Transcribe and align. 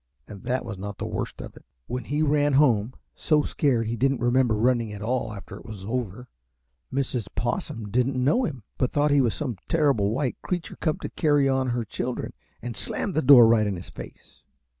And 0.27 0.41
that 0.45 0.65
was 0.65 0.79
not 0.79 0.97
the 0.97 1.05
worst 1.05 1.41
of 1.43 1.55
it. 1.55 1.63
When 1.85 2.05
he 2.05 2.23
ran 2.23 2.53
home, 2.53 2.95
so 3.13 3.43
scared 3.43 3.85
he 3.85 3.95
didn't 3.95 4.19
remember 4.19 4.55
running 4.55 4.91
at 4.91 5.03
all 5.03 5.31
after 5.31 5.57
it 5.57 5.63
was 5.63 5.85
over, 5.85 6.27
Mrs. 6.91 7.27
Possum 7.35 7.87
didn't 7.91 8.15
know 8.15 8.43
him, 8.45 8.63
but 8.79 8.91
thought 8.91 9.11
he 9.11 9.21
was 9.21 9.35
some 9.35 9.57
terrible 9.69 10.09
white 10.09 10.41
creature 10.41 10.75
come 10.77 10.97
to 11.01 11.09
carry 11.09 11.47
on 11.47 11.67
her 11.67 11.85
children, 11.85 12.33
and 12.63 12.75
slammed 12.75 13.13
the 13.13 13.21
door 13.21 13.45
right 13.45 13.67
in 13.67 13.75
his 13.75 13.91
face. 13.91 14.41